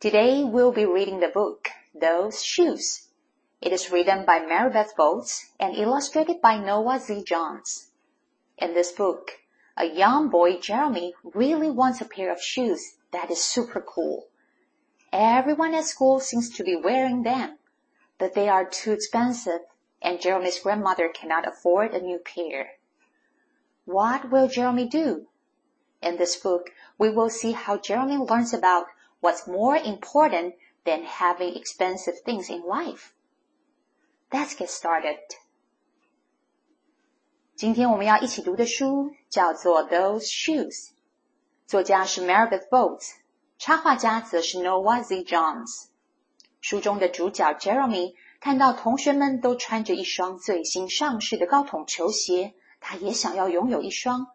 [0.00, 3.08] Today we'll be reading the book Those Shoes.
[3.60, 7.24] It is written by Maribeth Boelts and illustrated by Noah Z.
[7.24, 7.88] Jones.
[8.56, 9.32] In this book,
[9.76, 14.28] a young boy, Jeremy, really wants a pair of shoes that is super cool.
[15.12, 17.58] Everyone at school seems to be wearing them,
[18.18, 19.62] but they are too expensive
[20.00, 22.70] and Jeremy's grandmother cannot afford a new pair.
[23.84, 25.26] What will Jeremy do?
[26.00, 28.86] In this book, we will see how Jeremy learns about
[29.20, 33.12] what's more important than having expensive things in life.
[34.30, 35.18] Let's get started.
[37.54, 40.86] 今天我们要一起读的书叫做《Those Shoes》，
[41.66, 43.14] 作家是 Maribeth Boelts，
[43.58, 45.24] 插画家则是 Noah Z.
[45.24, 45.86] Jones。
[46.60, 54.28] 书中的主角 Jeremy 看到同学们都穿着一双最新上市的高筒球鞋，他也想要拥有一双。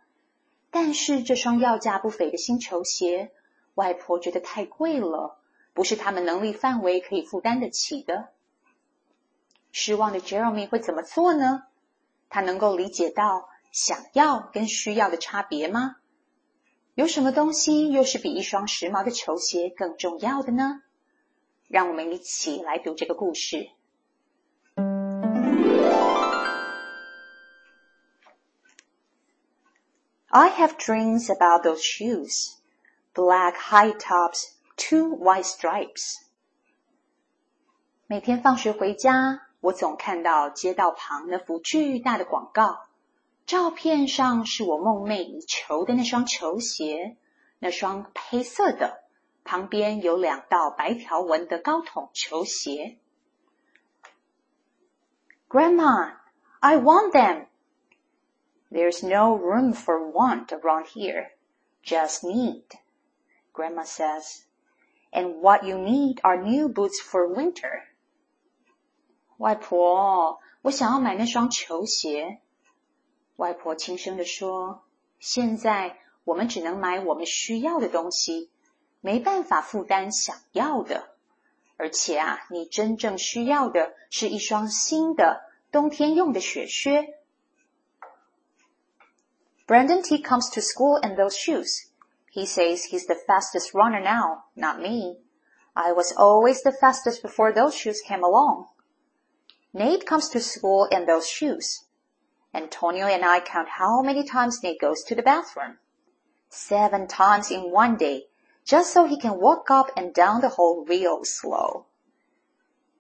[0.70, 3.32] 但是这双要价不菲的新球鞋
[3.76, 5.40] 外婆觉得太贵了，
[5.74, 8.30] 不是他们能力范围可以负担得起的。
[9.72, 11.64] 失望的 Jeremy 会怎么做呢？
[12.30, 15.96] 他能够理解到想要跟需要的差别吗？
[16.96, 20.84] 有什么东西又是比一双时髦的球鞋更重要的呢？
[21.68, 23.70] 让我们一起来读这个故事。
[30.36, 32.58] I have dreams about those shoes.
[33.15, 36.17] black high tops, two white stripes.
[38.07, 42.87] 每天放学回家，我总看到街道旁那幅巨大的广告。
[43.45, 47.17] 照片上是我梦寐以求的那双球鞋，
[47.59, 49.05] 那双黑色的，
[49.43, 52.99] 旁边有两道白条纹的高筒球鞋。
[55.49, 56.17] Grandma,
[56.61, 57.47] I want them.
[58.71, 61.31] There's no room for want around here,
[61.83, 62.65] just need.
[63.53, 64.43] Grandma says.
[65.11, 67.85] And what you need are new boots for winter.
[69.39, 72.41] 外婆，我想要买那双球鞋。
[73.37, 78.51] 外婆轻声地说：“现在我们只能买我们需要的东西，
[79.01, 81.17] 没办法负担想要的。
[81.77, 87.15] 而且啊，你真正需要的是一双新的冬天用的雪靴。”
[89.69, 91.87] Brandon T comes to school in those shoes.
[92.34, 95.20] He says he's the fastest runner now, not me.
[95.76, 98.70] I was always the fastest before those shoes came along.
[99.72, 101.86] Nate comes to school in those shoes.
[102.52, 105.78] Antonio and I count how many times Nate goes to the bathroom.
[106.50, 108.24] Seven times in one day,
[108.66, 111.86] just so he can walk up and down the hall real slow.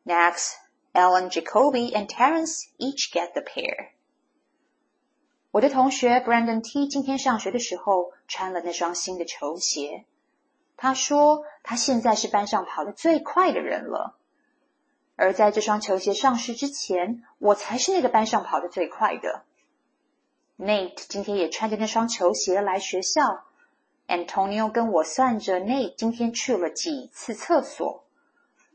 [0.05, 0.57] Next,
[0.93, 3.92] Ellen, Jacoby, and Terence each get the pair.
[5.53, 10.03] 我的同学 Brandon T 今天上学的时候穿了那双新的球鞋。
[10.77, 14.17] 他说他现在是班上跑得最快的人了。
[15.15, 19.43] 而在这双球鞋上市之前，我才是那个班上跑得最快的。
[20.57, 23.43] Nate 今天也穿着那双球鞋来学校。
[24.07, 28.03] Antonio 跟我算着 Nate 今天去了几次厕所，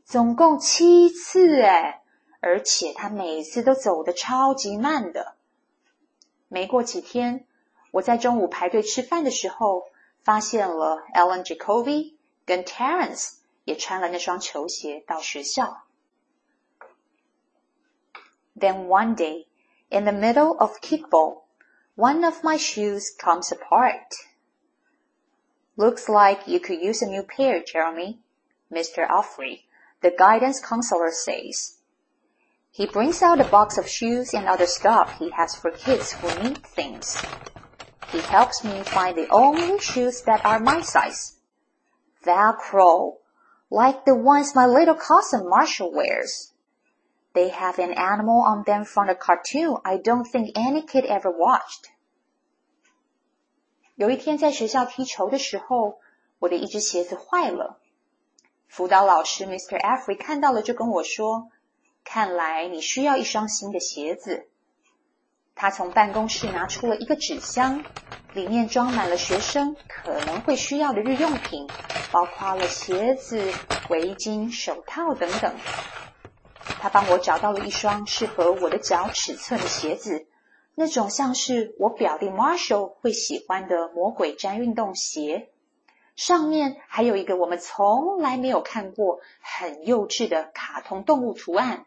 [0.05, 2.03] 总共七次哎，
[2.39, 5.35] 而且他每次都走得超级慢的。
[6.49, 7.45] 没过几天，
[7.91, 9.89] 我在中午排队吃饭的时候，
[10.23, 12.15] 发现了 Ellen Jacoby
[12.45, 15.83] 跟 Terence 也穿了那双球鞋到学校。
[18.59, 19.45] Then one day,
[19.89, 21.43] in the middle of kickball,
[21.95, 24.15] one of my shoes comes apart.
[25.77, 28.19] Looks like you could use a new pair, Jeremy,
[28.69, 29.07] Mr.
[29.07, 29.61] Alfrey,
[30.01, 31.78] the guidance counselor says.
[32.79, 36.29] He brings out a box of shoes and other stuff he has for kids who
[36.41, 37.21] need things.
[38.07, 41.33] He helps me find the only shoes that are my size.
[42.23, 43.17] Velcro,
[43.69, 46.53] like the ones my little cousin Marshall wears.
[47.33, 51.29] They have an animal on them from a cartoon I don't think any kid ever
[51.29, 51.91] watched.
[53.95, 55.99] 有一天在学校踢球的时候，
[56.39, 57.77] 我的一只鞋子坏了。
[58.69, 59.77] 辅导老师 Mr.
[59.81, 61.49] Alfrey 看到了，就跟我说。
[62.11, 64.47] 看来你需要一双新的鞋子。
[65.53, 67.83] 他从办公室拿出了一个纸箱，
[68.33, 71.67] 里面装满了学生可能会需要的日用品，
[72.11, 73.53] 包括了鞋子、
[73.89, 75.53] 围巾、手套等等。
[76.79, 80.25] 他帮我找到了一双适合我的脚尺寸的鞋子，
[80.73, 85.49] 那种像是我表弟 Marshall 会喜欢的魔鬼毡运动鞋，
[86.15, 91.85] 上面还有一个我们从来没有看过很幼稚的卡通动物图案。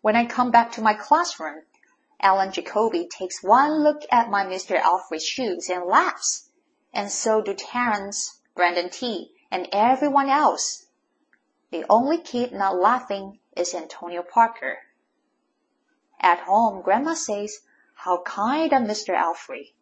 [0.00, 1.62] When I come back to my classroom,
[2.20, 4.80] Alan Jacoby takes one look at my Mr.
[4.80, 6.50] Alfrey shoes and laughs,
[6.92, 10.86] and so do Terence, Brandon T, and everyone else.
[11.70, 14.78] The only kid not laughing is Antonio Parker.
[16.20, 17.58] At home, Grandma says,
[17.94, 19.16] How kind of Mr.
[19.16, 19.74] Alfrey.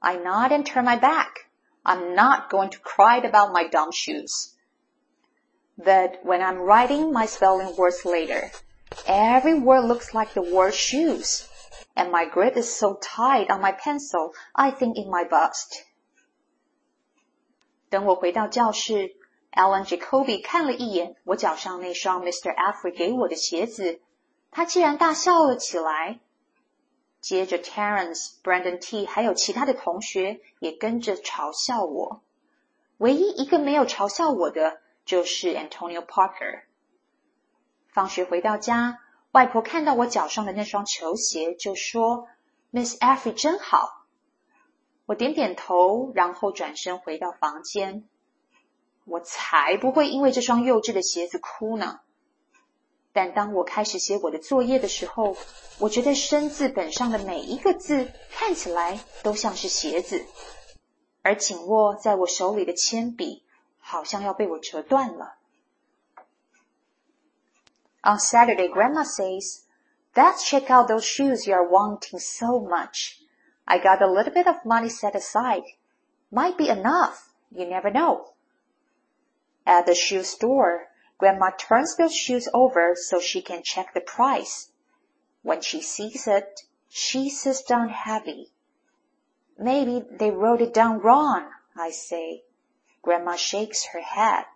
[0.00, 1.50] I nod and turn my back.
[1.84, 4.54] I'm not going to cry about my dumb shoes.
[5.76, 8.52] But when I'm writing my spelling words later,
[9.06, 11.46] Every word looks like the word shoes,
[11.94, 15.84] and my grip is so tight on my pencil, I think it might bust.
[17.90, 19.16] 等我回到教室
[19.52, 22.54] ，Alan Jacoby 看了一眼我脚上那双 Mr.
[22.54, 24.00] Alfrey 给我的鞋子，
[24.50, 26.20] 他竟然大笑了起来。
[27.20, 32.22] 接着，Terence、Brandon T 还有其他的同学也跟着嘲笑我。
[32.98, 36.62] 唯一一个没有嘲笑我的就是 Antonio Parker。
[37.92, 38.98] 放学回到家，
[39.32, 42.28] 外婆看到我脚上的那双球鞋，就说
[42.70, 44.06] ：“Miss Alfred 真好。”
[45.06, 48.04] 我点点头，然后转身回到房间。
[49.06, 52.00] 我才不会因为这双幼稚的鞋子哭呢。
[53.14, 55.34] 但当我开始写我的作业的时候，
[55.78, 60.26] 我觉得生字本上的每一个字看起来都像是鞋子，
[61.22, 63.44] 而紧握在我手里的铅笔
[63.78, 65.37] 好像要被我折断了。
[68.08, 69.66] On Saturday, Grandma says,
[70.16, 73.20] "Let's check out those shoes you are wanting so much.
[73.66, 75.64] I got a little bit of money set aside.
[76.30, 77.34] Might be enough.
[77.50, 78.32] You never know."
[79.66, 80.88] At the shoe store,
[81.18, 84.72] Grandma turns those shoes over so she can check the price.
[85.42, 88.54] When she sees it, she sits down heavy.
[89.58, 92.44] Maybe they wrote it down wrong, I say.
[93.02, 94.46] Grandma shakes her head.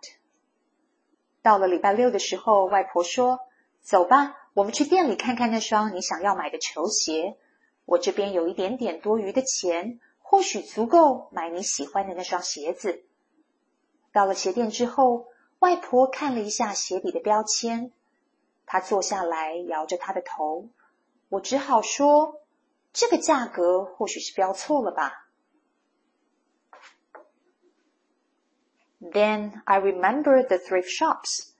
[1.43, 3.41] 到了礼拜六的时候，外婆说
[3.83, 7.37] ：“走吧，我们去店里看看那双你想要买的球鞋。
[7.83, 13.03] 我这边有一点点多余的钱，或许足够买你喜欢的那双鞋子。”
[14.13, 15.25] 到了鞋店之后，
[15.59, 17.91] 外婆看了一下鞋底的标签，
[18.65, 20.69] 她坐下来摇着她的头。
[21.27, 22.39] 我只好说
[22.93, 25.22] ：“这个价格或许是标错了吧。”
[29.11, 31.51] Then I remembered the thrift shops.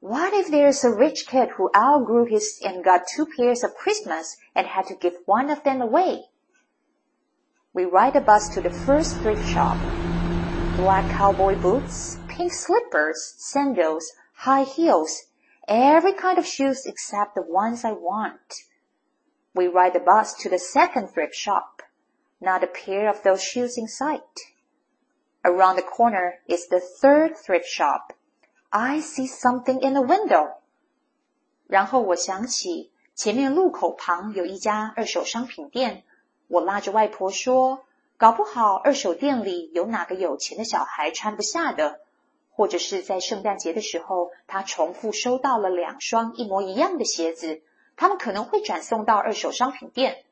[0.00, 4.36] What if there's a rich kid who outgrew his and got two pairs of Christmas
[4.52, 6.24] and had to give one of them away?
[7.72, 9.78] We ride a bus to the first thrift shop
[10.76, 15.26] black cowboy boots, pink slippers, sandals, high heels,
[15.68, 18.64] every kind of shoes except the ones I want.
[19.54, 21.82] We ride the bus to the second thrift shop.
[22.40, 24.40] Not a pair of those shoes in sight.
[25.44, 28.12] Around the corner is the third thrift shop.
[28.70, 30.58] I see something in the window.
[31.66, 36.04] 然后我想起前面路口旁有一家二手商品店，
[36.46, 37.84] 我拉着外婆说
[38.16, 41.98] 搞不好二手店里有哪个有钱的小孩穿不下的，
[42.52, 47.62] 或者是在圣诞节的时候，他重复收到了两双一模一样的鞋子，
[47.96, 50.24] 他们可能会转送到二手商品店。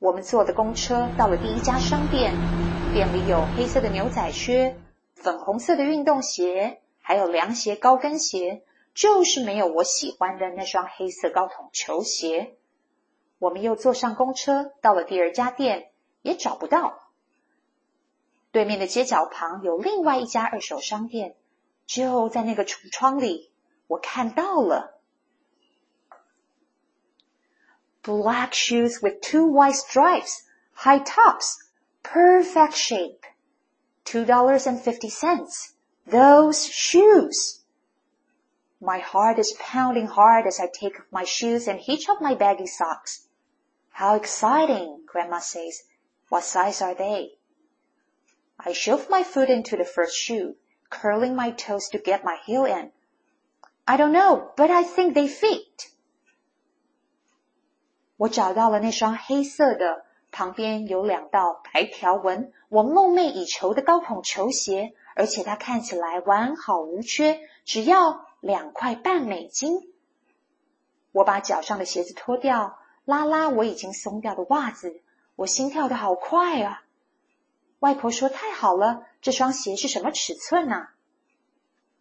[0.00, 2.34] 我们坐的公车到了第一家商店，
[2.94, 4.76] 店里有黑色的牛仔靴、
[5.16, 8.62] 粉红色的运动鞋，还有凉鞋、高跟鞋，
[8.94, 12.54] 就是没有我喜欢的那双黑色高筒球鞋。
[13.40, 15.90] 我们又坐上公车到了第二家店。
[16.22, 17.10] 也找不到。
[18.52, 21.34] 对面的街角旁有另外一家二手商店，
[21.86, 23.50] 就在那个橱窗里，
[23.88, 25.00] 我看到了。
[28.02, 31.56] Black shoes with two white stripes, high tops,
[32.03, 33.25] perfect shape.
[34.03, 35.75] Two dollars and fifty cents.
[36.05, 37.63] Those shoes.
[38.81, 42.33] My heart is pounding hard as I take off my shoes and hitch up my
[42.33, 43.27] baggy socks.
[43.91, 45.83] How exciting, Grandma says.
[46.29, 47.31] What size are they?
[48.57, 50.55] I shove my foot into the first shoe,
[50.89, 52.91] curling my toes to get my heel in.
[53.87, 55.91] I don't know, but I think they fit.
[58.17, 69.92] 我找到了那双黑色的， 旁边有两道白条纹，我梦寐以求的高筒球鞋，而且它看起来完好无缺，只要两块半美金。
[71.12, 75.00] 我把脚上的鞋子脱掉，拉拉我已经松掉的袜子。
[75.36, 76.82] 我心跳的好快啊！
[77.78, 80.88] 外婆说：“太好了，这双鞋是什么尺寸呢？”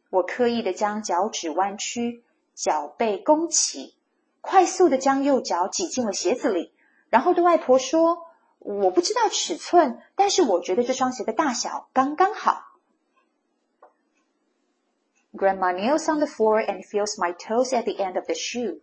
[0.09, 2.23] 我刻意的将脚趾弯曲，
[2.55, 3.93] 脚背弓起，
[4.41, 6.73] 快速的将右脚挤进了鞋子里，
[7.12, 12.64] 然后对外婆说：“我不知道尺寸，但是我觉得这双鞋的大小刚刚好。”
[15.32, 18.80] Grandma kneels on the floor and feels my toes at the end of the shoe.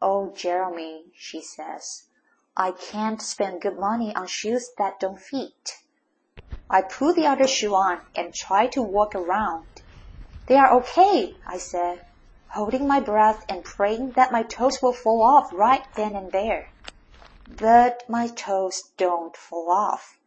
[0.00, 2.04] Oh, Jeremy, she says,
[2.54, 5.76] I can't spend good money on shoes that don't fit.
[6.68, 9.66] I put the other shoe on and try to walk around.
[10.46, 12.06] They are okay, I said,
[12.48, 16.70] holding my breath and praying that my toes will fall off right then and there.
[17.47, 20.17] But my toes don't fall off.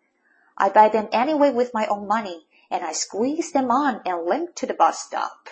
[0.54, 4.54] I buy them anyway with my own money and I squeeze them on and limp
[4.56, 5.48] to the bus stop.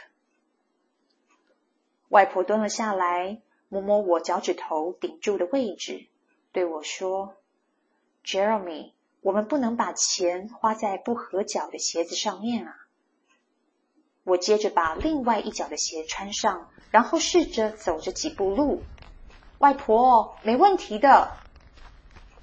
[2.09, 6.07] 外婆蹲了下来，摸摸我脚趾头顶住的位置，
[6.53, 7.35] 对我说
[8.25, 8.93] ：“Jeremy，
[9.23, 12.75] 我们不能把钱花在不合脚的鞋子上面啊。”
[14.25, 18.83] 我接着把另外一脚的鞋穿上，然后试着走着几步路。
[19.59, 21.37] 外婆，没问题的。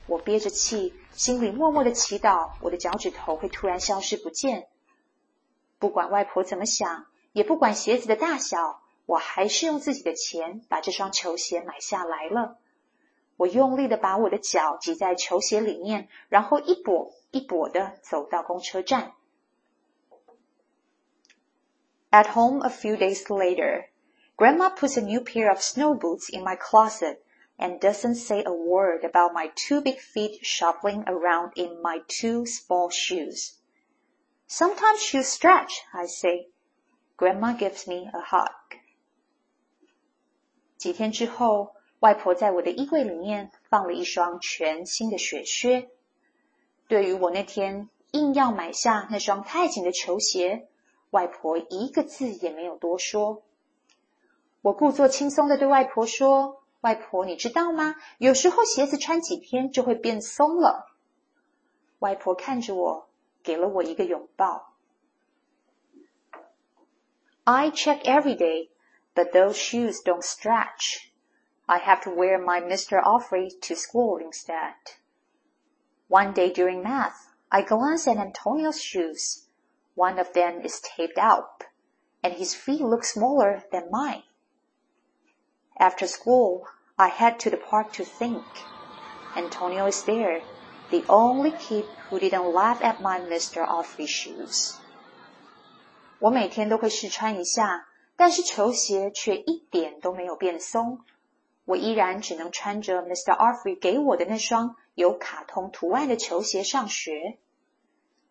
[0.08, 0.94] 我憋着气。
[1.12, 4.68] 心里默默的祈祷，我的脚趾头会突然消失不见。
[5.78, 12.58] 不管外婆怎么想，也不管鞋子的大小，我还是用自己的钱把这双球鞋买下来了。
[13.38, 19.14] 我用力的把我的脚挤在球鞋里面，然后一跛一跛的走到公车站。
[22.10, 23.86] At home a few days later,
[24.36, 27.23] Grandma puts a new pair of snow boots in my closet.
[27.59, 32.47] and doesn't say a word about my two big feet shuffling around in my two
[32.47, 33.55] small shoes.
[34.47, 36.49] Sometimes shoes stretch, I say.
[37.17, 38.79] Grandma gives me a hug.
[40.77, 45.91] 几天之后，外婆在我的衣柜里面放了一双全新的雪靴。
[46.87, 50.69] 对于我那天硬要买下那双太紧的球鞋，
[51.11, 53.43] 外婆一个字也没有多说。
[54.63, 56.62] 我故作轻松的对外婆说。
[56.84, 57.96] ：“外婆，你知道吗？
[58.18, 60.94] 有时候鞋子穿几天就会变松了。”
[62.00, 63.10] 外婆看着我，
[63.42, 64.74] 给了我一个拥抱。
[67.46, 68.70] I check every day,
[69.16, 71.10] but those shoes don't stretch.
[71.66, 73.02] I have to wear my Mr.
[73.02, 74.76] Alfrey to school instead.
[76.10, 79.48] One day during math, I glance at Antonio's shoes.
[79.96, 81.64] One of them is taped up,
[82.22, 84.24] and his feet look smaller than mine.
[85.78, 86.64] After school,
[86.96, 88.44] I head to the park to think.
[89.36, 90.42] Antonio is there,
[90.92, 93.66] the only kid who didn't laugh at my Mr.
[93.66, 94.76] Alfrey shoes.
[96.20, 101.00] 我每天都会试穿一下，但是球鞋却一点都没有变松。
[101.66, 103.36] 我依然只能穿着 Mr.
[103.36, 107.40] Alfrey 给我的那双有卡通图案的球鞋上学。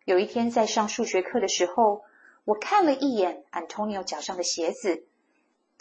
[0.05, 2.03] 有一天在上数学课的时候，
[2.45, 5.05] 我看了一眼 Antonio 脚上的鞋子，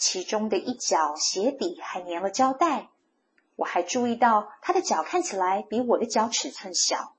[0.01, 2.89] 其中的一角鞋底还粘了胶带，
[3.55, 7.13] 我还注意到他的脚看起来比我的脚尺寸小。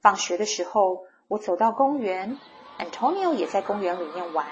[0.00, 2.38] 放学的时候，我走到公园，
[2.78, 4.46] Antonio 也在公园里面玩。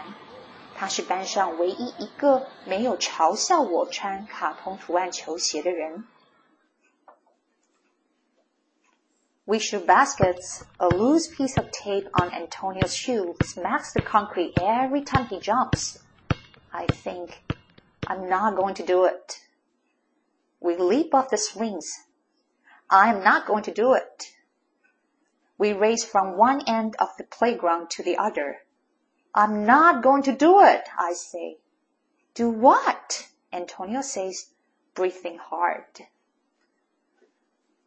[0.74, 6.06] 他是班上唯一一个没有嘲笑我穿卡通图案球鞋的人。
[9.44, 10.62] We shoe baskets.
[10.76, 15.96] A loose piece of tape on Antonio's shoe smacks the concrete every time he jumps.
[16.72, 17.42] I think
[18.06, 19.40] I'm not going to do it.
[20.60, 21.86] We leap off the swings.
[22.90, 24.34] I'm not going to do it.
[25.58, 28.58] We race from one end of the playground to the other.
[29.34, 31.58] I'm not going to do it, I say.
[32.34, 33.26] Do what?
[33.52, 34.46] Antonio says,
[34.94, 36.06] breathing hard.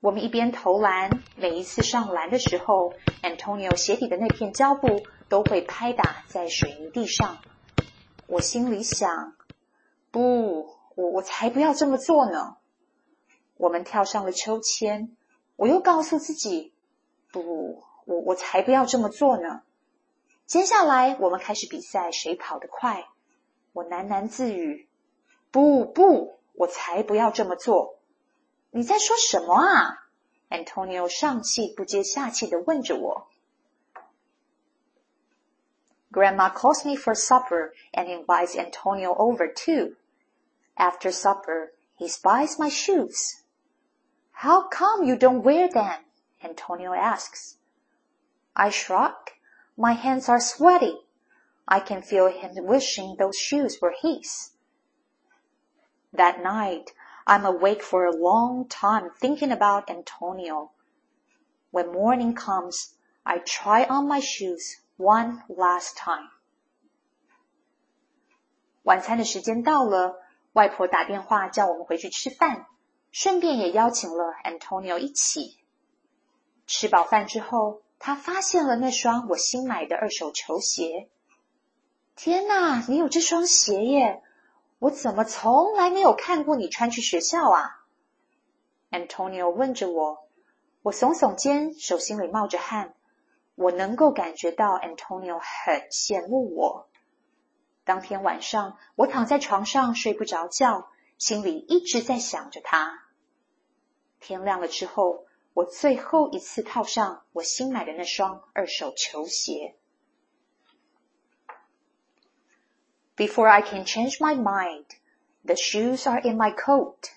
[0.02, 7.38] 我们一边投篮，每一次上篮的时候，Antonio 鞋底的那片胶布都会拍打在水泥地上。
[8.29, 9.37] 我心里想，
[10.11, 12.57] 不，我我才不要这么做呢。
[13.57, 15.17] 我们跳上了秋千，
[15.55, 16.73] 我又告诉自己，
[17.31, 19.63] 不，我我才不要这么做呢。
[20.45, 23.07] 接下来我们开始比赛，谁跑得快。
[23.73, 24.89] 我喃喃自语，
[25.53, 27.97] 不不，我才不要这么做。
[28.71, 30.09] 你在说什么啊
[30.51, 33.29] ？Antonio 上气不接下气的问着我。
[36.13, 39.97] Grandma calls me for supper and invites Antonio over too.
[40.77, 43.43] After supper, he spies my shoes.
[44.33, 46.05] How come you don't wear them?
[46.43, 47.57] Antonio asks.
[48.55, 49.15] I shrug.
[49.77, 51.01] My hands are sweaty.
[51.67, 54.53] I can feel him wishing those shoes were his.
[56.13, 56.93] That night,
[57.27, 60.71] I'm awake for a long time thinking about Antonio.
[61.73, 62.95] When morning comes,
[63.25, 66.31] I try on my shoes one last time.
[68.83, 70.17] 晚餐的时间到了，
[70.53, 72.67] 外婆打电话叫我们回去吃饭，
[73.13, 75.59] 顺便也邀请了 Antonio 一起。
[76.67, 81.09] 吃饱饭之后，他发现了那双我新买的二手球鞋。
[82.15, 84.23] 天哪，你有这双鞋耶！
[84.79, 87.87] 我怎么从来没有看过你穿去学校啊
[88.91, 90.29] ？Antonio 问着我，
[90.83, 92.95] 我耸耸肩，手心里冒着汗。
[93.56, 96.90] 我能够感觉到 Antonio 很羡慕我。
[97.84, 103.04] 当天晚上，我躺在床上睡不着觉，心里一直在想着他。
[104.20, 109.76] 天亮了之后，我最后一次套上我新买的那双二手球鞋。
[113.18, 114.86] Before I can change my mind,
[115.44, 117.12] the shoes are in my coat.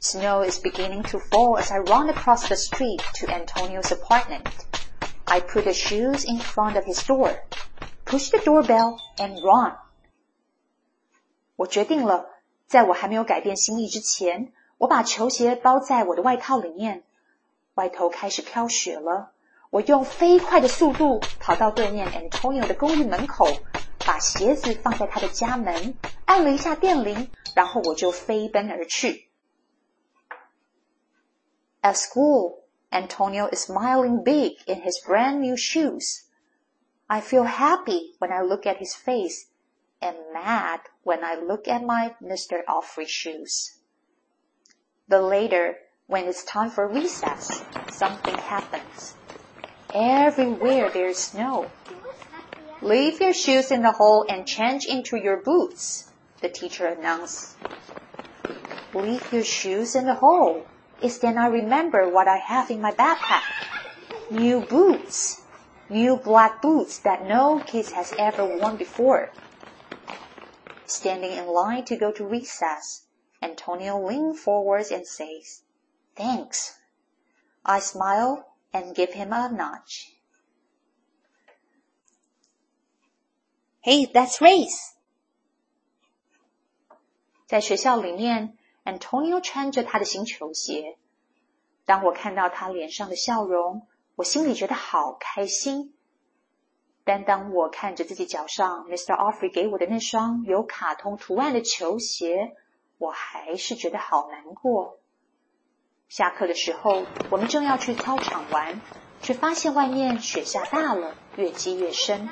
[0.00, 4.44] Snow is beginning to fall as I run across the street to Antonio's apartment.
[5.28, 7.34] I put the shoes in front of his door,
[8.04, 9.76] push the doorbell, and run.
[11.56, 12.26] 我决定了，
[12.66, 17.04] 在我还没有改变心意之前，我把球鞋包在我的外套里面。
[17.74, 19.32] 外头开始飘雪了，
[19.70, 23.48] 我用飞快的速度跑到对面 Antonio 的公寓门口。
[24.06, 25.94] 把鞋子放在他的家门，
[26.26, 29.30] 按了一下电铃，然后我就飞奔而去。
[31.80, 32.58] At school,
[32.91, 36.23] Antonio is smiling big in his brand new shoes.
[37.09, 39.47] I feel happy when I look at his face
[40.01, 42.63] and mad when I look at my Mr.
[42.67, 43.77] Alfrey shoes.
[45.07, 45.77] But later,
[46.07, 49.15] when it's time for recess, something happens.
[49.93, 51.69] Everywhere there's snow.
[52.81, 57.57] Leave your shoes in the hall and change into your boots, the teacher announced.
[58.93, 60.65] Leave your shoes in the hall
[61.00, 63.42] It's then I remember what I have in my backpack.
[64.30, 65.42] New boots.
[65.88, 69.30] New black boots that no kid has ever worn before.
[70.86, 73.06] Standing in line to go to recess,
[73.42, 75.62] Antonio leans forwards and says,
[76.16, 76.78] Thanks.
[77.64, 80.14] I smile and give him a nudge.
[83.80, 84.94] Hey, that's Race！
[87.46, 88.56] 在学校里面
[88.89, 90.97] ，Antonio 穿着他的新球鞋。
[91.85, 95.93] 当我看到他脸上的笑容，我心里觉得好开心。
[97.03, 99.15] 但当我看着自己脚上 Mr.
[99.15, 102.55] Offrey 给我的那双有卡通图案的球鞋，
[102.97, 104.99] 我还是觉得好难过。
[106.07, 108.81] 下课的时候，我们正要去操场玩，
[109.21, 112.29] 却发现外面雪下大了，越积越深。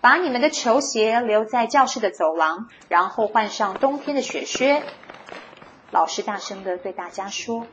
[0.00, 4.82] 把你们的球鞋留在教室的走廊，然后换上冬天的雪靴。
[5.90, 7.66] 老师大声的对大家说。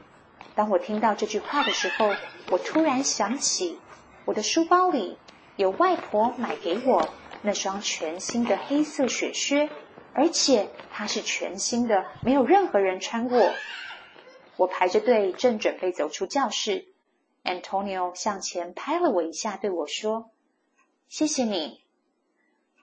[0.55, 2.13] 当我听到这句话的时候，
[2.51, 3.79] 我突然想起，
[4.25, 5.17] 我的书包里
[5.55, 7.09] 有外婆买给我
[7.41, 9.69] 那双全新的黑色雪靴，
[10.13, 13.51] 而且它是全新的，没有任何人穿过。
[14.55, 16.85] 我排着队，正准备走出教室
[17.43, 20.29] ，Antonio 向前拍了我一下，对我说
[21.09, 21.82] ：“谢谢你。”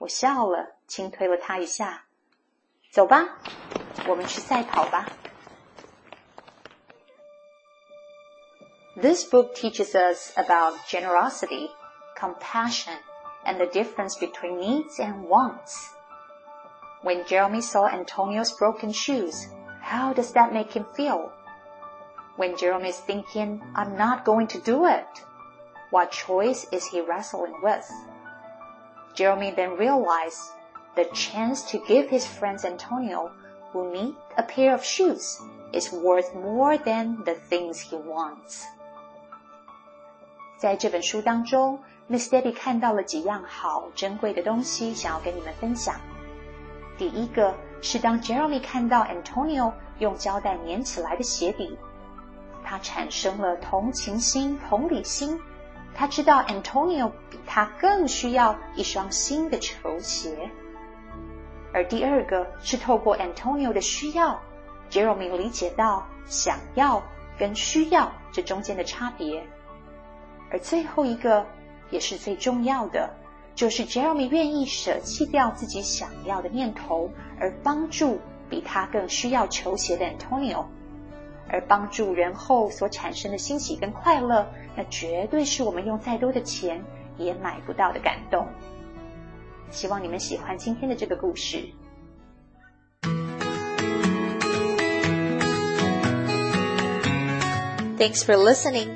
[0.00, 2.04] 我笑了，轻推了他一下。
[2.90, 3.38] 走吧，
[4.06, 5.06] 我们去赛跑吧。
[8.96, 11.70] This book teaches us about generosity,
[12.18, 12.96] compassion,
[13.44, 15.90] and the difference between needs and wants.
[17.02, 19.48] When Jeremy saw Antonio's broken shoes,
[19.82, 21.30] how does that make him feel?
[22.36, 25.06] When Jeremy is thinking, I'm not going to do it,
[25.90, 27.86] what choice is he wrestling with?
[29.15, 30.39] Jeremy then realized
[30.95, 33.31] the chance to give his friends Antonio,
[33.71, 35.39] who need a pair of shoes,
[35.73, 38.63] is worth more than the things he wants.
[40.57, 45.95] 在这本书当中，Miss Debbie 看到了几样好珍贵的东西，想要跟你们分享。
[46.97, 51.77] 第一个是当 Jeremy 看到 Antonio 用胶带粘起来的鞋底，
[52.63, 55.39] 他产生了同情心、同理心，
[55.93, 60.49] 他知道 Antonio 比他更需要一双新的球鞋，
[61.73, 64.41] 而第二个是透过 Antonio 的需要
[64.89, 67.03] ，Jeremy 理解到想要
[67.37, 69.43] 跟需要这中间的差别，
[70.49, 71.45] 而最后一个
[71.89, 73.13] 也是最重要的，
[73.53, 80.65] 就是 Jeremy 愿意舍弃掉自己想要的念头，而帮助比他更需要球鞋的 Antonio。
[81.48, 86.82] 而帮助人后所产生的欣喜跟快乐，那绝对是我们用再多的钱
[87.16, 88.46] 也买不到的感动。
[89.70, 91.64] 希望你们喜欢今天的这个故事。
[97.98, 98.88] Thanks for listening.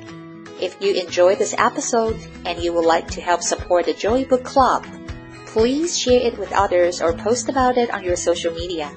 [0.59, 4.43] If you enjoyed this episode and you would like to help support the Joy Book
[4.43, 4.83] Club,
[5.47, 8.91] please share it with others or post about it on your social media.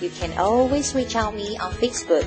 [0.00, 2.26] You can always reach out me on Facebook